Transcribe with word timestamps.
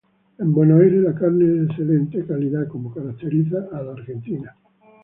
En 0.39 0.51
Buenos 0.51 0.81
Aires 0.81 0.99
la 1.03 1.13
carne 1.13 1.43
es 1.45 1.51
de 1.59 1.63
excelente 1.65 2.25
calidad 2.25 2.67
como 2.69 2.91
caracteriza 2.91 3.57
a 3.71 3.83
la 3.83 3.91
Argentina. 3.91 4.55